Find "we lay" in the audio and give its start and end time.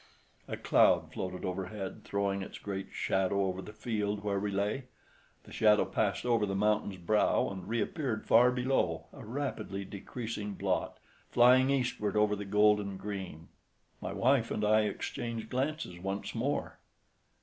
4.39-4.85